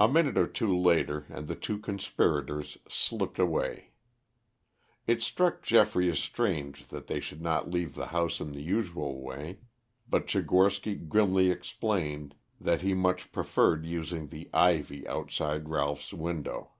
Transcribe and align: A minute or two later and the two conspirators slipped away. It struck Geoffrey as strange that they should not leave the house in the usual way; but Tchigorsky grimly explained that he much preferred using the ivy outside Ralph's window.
A 0.00 0.08
minute 0.08 0.38
or 0.38 0.46
two 0.46 0.74
later 0.74 1.26
and 1.28 1.46
the 1.46 1.54
two 1.54 1.76
conspirators 1.78 2.78
slipped 2.88 3.38
away. 3.38 3.90
It 5.06 5.20
struck 5.20 5.60
Geoffrey 5.62 6.10
as 6.10 6.20
strange 6.20 6.86
that 6.86 7.06
they 7.06 7.20
should 7.20 7.42
not 7.42 7.70
leave 7.70 7.94
the 7.96 8.06
house 8.06 8.40
in 8.40 8.52
the 8.52 8.62
usual 8.62 9.20
way; 9.20 9.58
but 10.08 10.26
Tchigorsky 10.26 10.94
grimly 11.06 11.50
explained 11.50 12.34
that 12.58 12.80
he 12.80 12.94
much 12.94 13.30
preferred 13.30 13.84
using 13.84 14.28
the 14.28 14.48
ivy 14.54 15.06
outside 15.06 15.68
Ralph's 15.68 16.14
window. 16.14 16.70